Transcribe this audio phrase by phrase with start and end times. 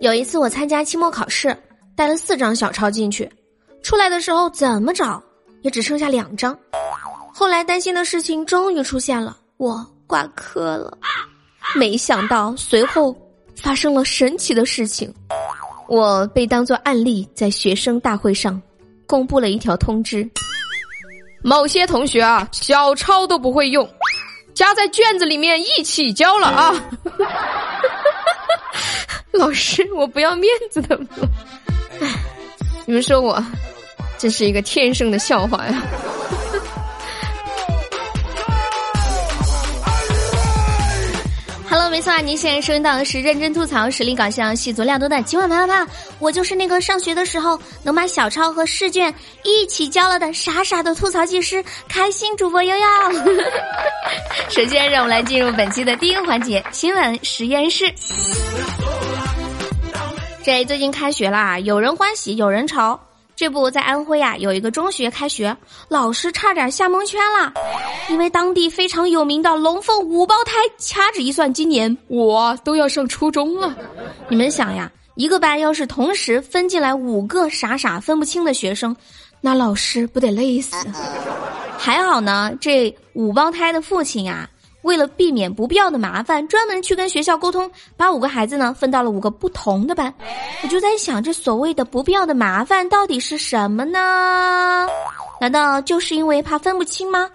[0.00, 1.56] 有一次我参加期末考试，
[1.94, 3.30] 带了四张小抄进去，
[3.82, 5.22] 出来的时候怎么找
[5.62, 6.58] 也只剩下两张。
[7.32, 10.98] 后来担心的事情终于出现了，我挂科了。
[11.76, 13.16] 没想到随后
[13.54, 15.12] 发生了神奇的事情，
[15.88, 18.60] 我被当作案例在学生大会上
[19.06, 20.28] 公布了一条通知：
[21.42, 23.88] 某些同学啊，小抄都不会用，
[24.54, 26.74] 夹在卷子里面一起交了啊。
[29.32, 31.06] 老师，我不要面子的吗？
[32.86, 33.42] 你们说我
[34.18, 35.82] 这是一个天生的笑话呀
[41.92, 45.92] 没错啊，您现在收听到的是认真吐槽、实力搞笑、戏足料多的今晚啪啪啪。
[46.18, 49.14] 我就是那个上学的时候能把小抄和试卷
[49.44, 52.86] 一起交了的傻傻的吐槽技师，开心主播悠悠。
[54.48, 57.84] 首先，让我们来进入本期的第一个环节——新闻实验室。
[60.42, 62.98] 这最近开学啦，有人欢喜有人愁。
[63.34, 65.56] 这不在安徽呀，有一个中学开学，
[65.88, 67.52] 老师差点吓蒙圈了，
[68.08, 73.74] 因为当地非常有名的龙凤五胞胎，掐指一算，今年我都要上初中了。
[74.28, 78.94] 你们想呀，一个班要是同时分进来五个傻傻分不清的学生，
[79.40, 80.76] 那老师不得累死？
[81.78, 84.48] 还好呢，这五胞胎的父亲呀。
[84.82, 90.12] 为了避免不必要的麻烦，专门去跟学校沟通，把五个孩子呢分到了五个不同的班。
[90.62, 94.88] 我就在想，这所谓的不必要的麻烦到底是什么呢？
[95.40, 97.28] 难道就是因为怕分不清吗？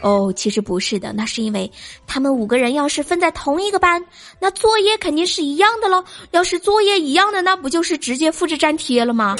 [0.00, 1.70] 哦，其实不是的，那是因为
[2.06, 4.04] 他们五个人要是分在同一个班，
[4.38, 6.04] 那作业肯定是一样的喽。
[6.30, 9.36] 要是作业一样的，那不就是直接复制粘贴了吗？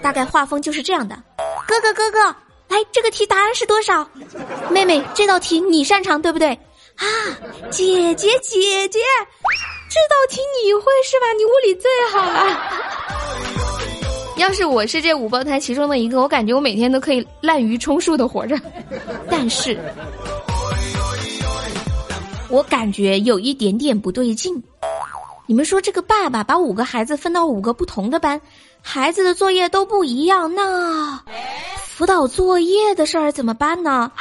[0.00, 1.20] 大概画风就是这样的。
[1.66, 2.24] 哥哥哥哥，
[2.68, 4.08] 来，这个题答案是多少？
[4.70, 6.56] 妹妹，这道题你擅长对不对？
[7.02, 7.04] 啊，
[7.68, 9.00] 姐姐姐姐，
[9.88, 11.26] 这道题你会是吧？
[11.36, 12.56] 你物理最好了。
[14.36, 18.56] 要是我是这五胞胎其中的一个，我感觉我每天都可以滥竽充数的活着。
[19.28, 19.76] 但是，
[22.48, 24.62] 我感觉有一点点不对劲。
[25.48, 28.40] 你们说这个爸爸把五个孩子分到五个不同的班，
[28.80, 31.20] 孩子的作业都不一样，那
[31.84, 34.12] 辅导作业的事儿怎么办呢？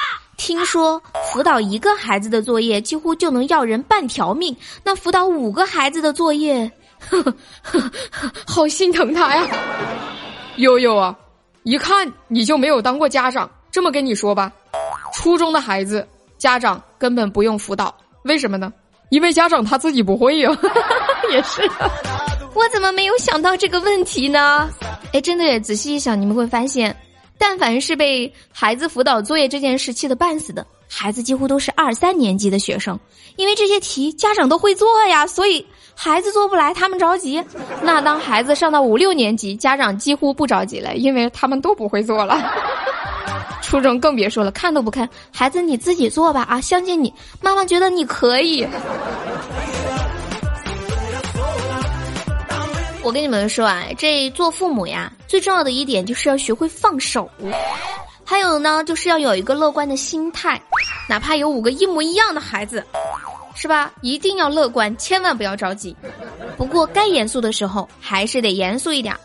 [0.41, 0.99] 听说
[1.31, 9.47] 辅导一个孩子的作业几乎就能要人半条命，那辅导五个孩子的作业，呵呵呵好心疼他呀！
[10.55, 11.15] 悠悠啊，
[11.61, 13.47] 一看你就没有当过家长。
[13.69, 14.51] 这么跟你说吧，
[15.13, 16.05] 初中的孩子
[16.39, 18.73] 家长根本不用辅导，为什么呢？
[19.09, 20.49] 因为家长他自己不会呀。
[21.29, 21.61] 也是，
[22.55, 24.67] 我怎么没有想到这个问题呢？
[25.13, 26.97] 哎，真的，仔细一想，你们会发现。
[27.41, 32.99] 但凡是被孩子辅导作业这件事气得半死的孩子，几乎都是二三年级的学生，
[33.35, 35.65] 因为这些题家长都会做呀，所以
[35.95, 37.43] 孩子做不来，他们着急。
[37.81, 42.39] 那当孩子上到五六年级，家长几乎不着急了，因为他们都不会做了。
[43.63, 48.67] 初中更别说了，看都不看，孩子你自己做吧啊，相信你，妈妈觉得你可以。
[53.03, 57.27] 我跟你们说啊，这做父母呀，最重要的一点就是要学会放手，
[58.23, 60.61] 还有呢，就是要有一个乐观的心态，
[61.09, 62.85] 哪怕有五个一模一样的孩子，
[63.55, 63.91] 是吧？
[64.01, 65.95] 一定要乐观，千万不要着急。
[66.57, 69.15] 不过该严肃的时候还是得严肃一点，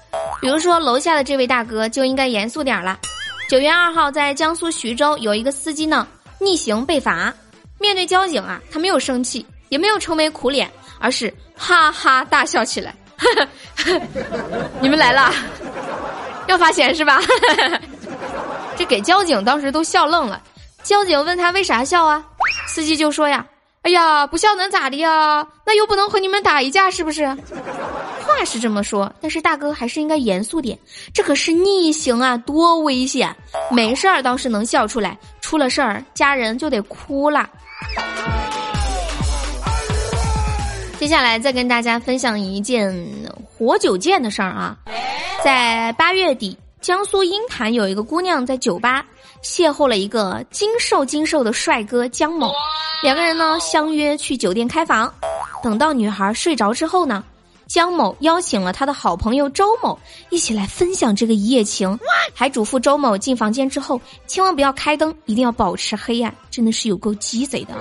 [0.40, 2.98] 比如说楼下的这位大哥就应该严肃点了。
[3.46, 6.08] 九月二号，在江苏徐州有一个司机呢
[6.40, 7.32] 逆行被罚，
[7.78, 12.94] 面对交警啊，他没有生气，也没有愁眉苦脸，而是哈哈大笑起来。
[14.80, 15.32] 你们来了，
[16.46, 17.20] 要罚钱是吧？
[18.76, 20.42] 这给交警当时都笑愣了。
[20.82, 22.24] 交警问他为啥笑啊？
[22.68, 23.44] 司机就说呀
[23.82, 25.46] ：“哎呀，不笑能咋的呀？
[25.64, 27.26] 那又不能和你们打一架，是不是？”
[28.26, 30.78] 话是这么说，但是大哥还是应该严肃点。
[31.14, 33.34] 这可是逆行啊，多危险！
[33.70, 37.48] 没事儿倒是能笑出来，出了事儿家人就得哭了。
[41.06, 42.92] 接下来再跟大家分享一件
[43.44, 44.76] 活久见的事儿啊，
[45.40, 49.06] 在八月底，江苏鹰潭有一个姑娘在酒吧
[49.40, 52.52] 邂逅了一个精瘦精瘦的帅哥江某，
[53.04, 55.14] 两个人呢相约去酒店开房，
[55.62, 57.22] 等到女孩睡着之后呢。
[57.66, 59.98] 江某邀请了他的好朋友周某
[60.30, 61.98] 一起来分享这个一夜情，
[62.32, 67.74] 还嘱咐周某进房间之后千万不要开灯，一定要保持黑暗，真的是有够鸡贼的。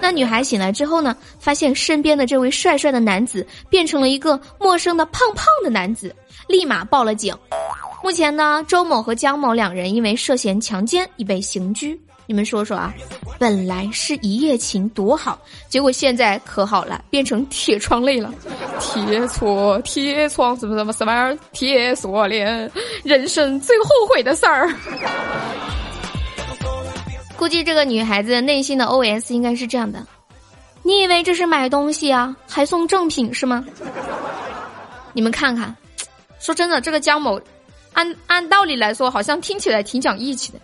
[0.00, 6.14] 那女孩醒来之后呢，发现身边的这位帅帅的男子变成了一个陌生的胖胖的男子，
[6.48, 7.34] 立马报了警。
[8.02, 11.98] 目前呢，周某和江某两人因为涉嫌强奸已被刑拘。
[12.26, 12.94] 你们说说啊，
[13.38, 15.38] 本来是一夜情多好，
[15.68, 18.32] 结果现在可好了，变成铁窗泪了。
[18.80, 22.70] 贴错铁窗什么什么什么铁锁链，
[23.02, 24.72] 人生最后悔的事儿。
[27.36, 30.06] 估计这个女孩子内心的 OS 应该是这样的：
[30.82, 33.64] 你以为这是买东西啊，还送正品是吗？
[35.12, 35.76] 你们看看，
[36.38, 37.40] 说真的，这个江某，
[37.94, 40.60] 按按道理来说，好像听起来挺讲义气的。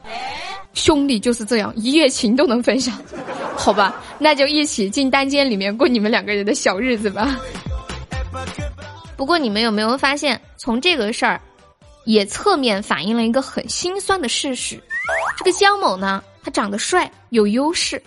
[0.78, 2.96] 兄弟就是这样，一夜情都能分享，
[3.56, 4.00] 好吧？
[4.18, 7.36] 那就一起进单间里面过你们两个人的小日子吧。
[9.16, 11.40] 不过你们有没有发现，从这个事儿，
[12.04, 14.80] 也侧面反映了一个很心酸的事实：
[15.36, 18.00] 这个江某呢，他长得帅有优势，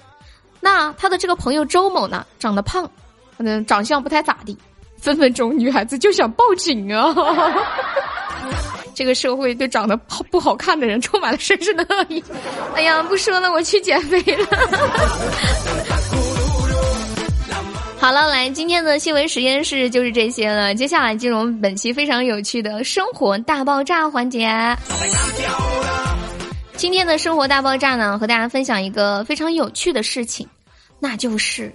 [0.62, 2.90] 那他的这个朋友周某呢，长得胖，
[3.38, 4.58] 嗯，长相不太咋地，
[4.98, 7.14] 分分钟女孩子就想报警啊。
[9.02, 12.24] 这个社会对长得好不好看的人充满了深深的恶意。
[12.78, 14.46] 哎呀，不说了，我去减肥了。
[17.98, 20.76] 好了，来今天的新闻实验室就是这些了。
[20.76, 24.48] 接下来进入本期非常有趣的生活大爆炸环节。
[26.76, 30.48] 今天的生活大爆炸呢，和大家分享一个非常有趣的事情，
[31.00, 31.74] 那就是。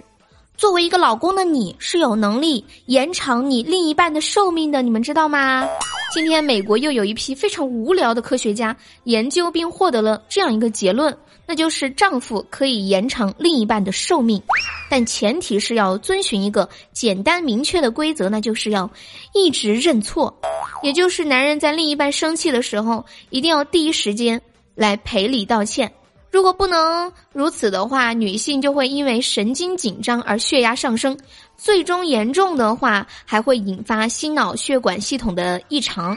[0.55, 5.67] 作为一个老公的你是有能力延长你另一半的寿命的，你们知道吗？
[6.13, 11.15] 今天美国又有一批非常无聊的科学家研究并获得了这样一个结论，
[11.45, 14.41] 那就是丈夫可以延长另一半的寿命，
[14.89, 18.89] 但前提是要遵循一个简单明确的规则，那就是要
[19.33, 20.33] 一直认错，
[20.81, 24.41] 也就是男人在另一半生气的时候，一定要第一时间
[24.75, 25.91] 来赔礼道歉。
[26.29, 31.17] 如果不能如此的话，女性就会因为神经紧张而血压上升，
[31.57, 36.15] 最终严重的话还会引发心脑血管系统的异常。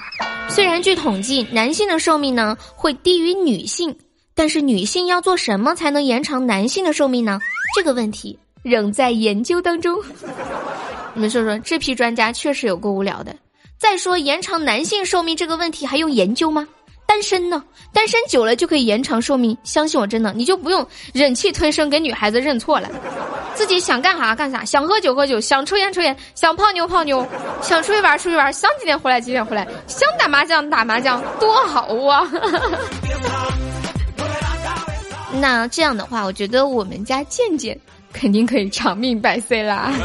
[0.49, 3.97] 虽然据统计，男性的寿命呢会低于女性，
[4.35, 7.39] 但是女性要做什么才能延长男性的寿命呢？
[7.77, 9.97] 这个问题仍在研究当中。
[11.15, 13.35] 你们说说，这批专家确实有够无聊的。
[13.79, 16.67] 再说，延长男性寿命这个问题还用研究吗？
[17.11, 17.61] 单身呢？
[17.93, 22.89] 单身久了就可以延长寿命，相信我，真的，你就不用忍气吞声给女孩子认错了，
[23.53, 27.27] 自己想干啥干啥，想喝酒喝酒，想抽烟抽烟，想泡妞泡妞，
[27.61, 32.31] 想出去玩出去玩，想几点回来几点回来，想打麻将打麻将，多好啊！
[35.35, 37.77] 那这样的话，我觉得我们家健健
[38.13, 39.93] 肯定可以长命百岁啦。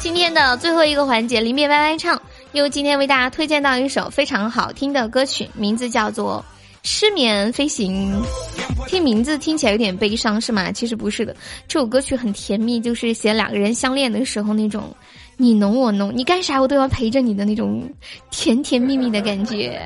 [0.00, 2.20] 今天的最后一个环节，临别歪歪唱。
[2.52, 6.42] 又今天为大家推荐到一首非常好听的歌曲，名字叫做
[6.82, 8.12] 《失眠飞行》。
[8.88, 10.72] 听名字听起来有点悲伤，是吗？
[10.72, 11.36] 其实不是的，
[11.68, 14.94] 这首歌曲很甜蜜，就是写两个人相恋的时候那种
[15.36, 17.86] 你侬我侬，你干啥我都要陪着你的那种
[18.30, 19.78] 甜甜蜜蜜的感觉。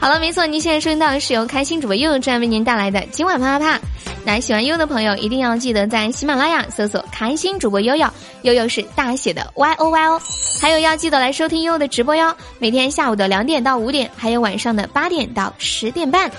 [0.00, 3.80] 好了，没错，您现在收听到的是由开心主播悠悠正在为您带来的今晚啪啪啪。
[4.24, 8.08] 那喜欢悠悠的朋友一定要记得在喜马拉雅搜索“开心主播悠悠”，
[8.42, 10.20] 悠悠是大写的 Y O Y O。
[10.58, 16.30] 还有要记得来收听悠悠的直播哟，每天下午的两点到五点，还有晚上的八点到十点半。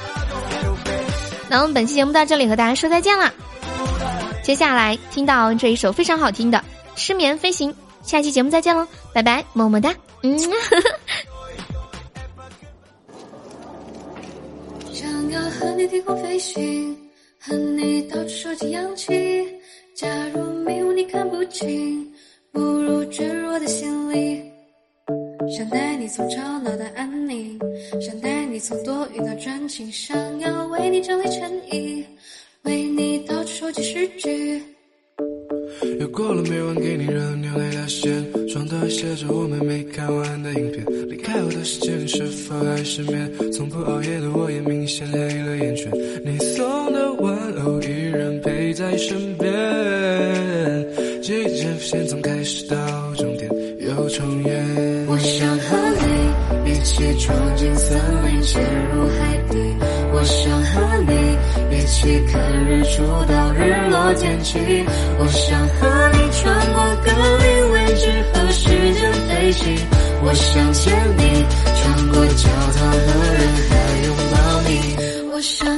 [1.48, 3.32] 那我们本期节目到这里和大家说再见了，
[4.44, 6.58] 接下来听到这一首非常好听的
[6.96, 7.72] 《失眠飞行》，
[8.02, 9.94] 下期节目再见喽，拜拜，么么哒，
[10.24, 10.36] 嗯。
[10.40, 11.01] 呵呵
[15.32, 16.98] 要和你低空飞行，
[17.40, 19.08] 和你到处收集氧气。
[19.96, 22.06] 假如迷雾你看不清，
[22.52, 24.44] 不如坠入我的心里。
[25.56, 27.58] 想带你从吵闹到安宁，
[28.02, 29.90] 想带你从多云到转晴。
[29.90, 32.06] 想要为你整理衬衣，
[32.64, 34.62] 为你到处收集诗句。
[36.12, 38.12] 过了每晚给你热牛奶的线，
[38.50, 40.86] 床头还写着我们没看完的影片。
[41.10, 43.32] 离开我的时间是否还失眠？
[43.54, 45.90] 从不熬夜的我也明显黑了眼圈。
[46.26, 49.52] 你送的玩偶依然陪在身边，
[51.22, 52.76] 季节线从开始到
[53.16, 53.50] 终点
[53.80, 55.06] 又重演。
[55.08, 58.62] 我想和你一起闯进森林，潜
[58.94, 59.58] 入海底。
[60.14, 60.76] 我想和
[61.08, 61.14] 你
[61.92, 64.58] 起看日出到日落天气。
[65.20, 67.12] 我想和你穿过隔
[67.44, 69.78] 离位置和时间飞行。
[70.24, 71.46] 我想牵你
[71.78, 73.72] 穿过教堂和人海
[74.06, 74.36] 拥抱
[74.68, 74.72] 你。
[75.34, 75.78] 我想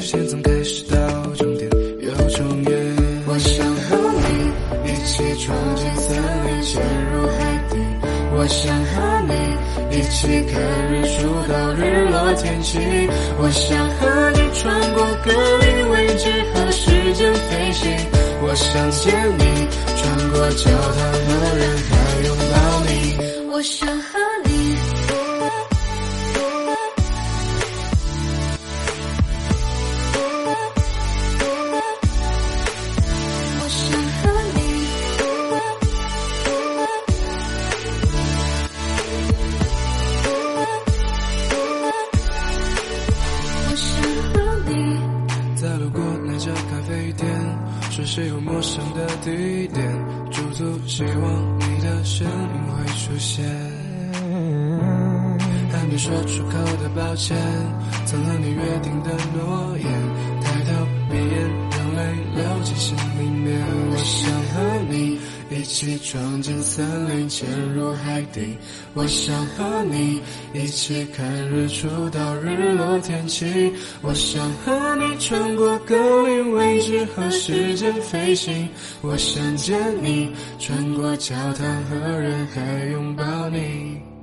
[0.00, 0.96] 线从开始到
[1.36, 2.96] 终点又重演。
[3.26, 4.26] 我想和你
[4.90, 7.38] 一起闯进森林，潜入海
[7.70, 7.76] 底。
[8.34, 8.94] 我想和
[9.28, 9.32] 你
[9.96, 10.54] 一起看
[10.92, 11.18] 日出
[11.50, 12.80] 到日落天晴。
[13.38, 14.64] 我想和你穿
[14.94, 15.26] 过格
[15.58, 16.24] 林位置
[16.54, 17.90] 和时间飞行。
[18.40, 19.44] 我想见你，
[19.96, 21.28] 穿过教堂和
[21.58, 21.90] 人海
[22.24, 22.54] 拥抱
[22.86, 22.92] 你。
[23.50, 23.97] 我想
[48.10, 49.86] 是有陌生的地点，
[50.30, 52.32] 驻足希望你的身影
[52.72, 53.44] 会出现。
[55.70, 57.36] 还没说出口的抱歉，
[58.06, 59.86] 曾和你约定的诺言，
[60.40, 61.36] 抬头闭眼，
[61.70, 62.00] 让泪
[62.34, 63.60] 流进心里面。
[63.90, 64.56] 我想和
[64.88, 68.56] 你一起闯进森林，潜入海底。
[68.94, 70.20] 我想和你
[70.52, 73.72] 一起看日出到日落天气。
[74.02, 78.68] 我想和你穿过格林威治和时间飞行。
[79.00, 84.17] 我想见你，穿过教堂和人海拥抱你。